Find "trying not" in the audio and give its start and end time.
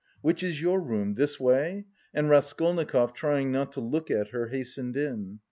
3.13-3.71